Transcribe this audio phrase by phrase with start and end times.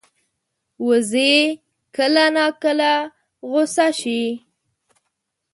[0.87, 1.31] وزې
[1.95, 2.93] کله ناکله
[3.49, 4.23] غوسه شي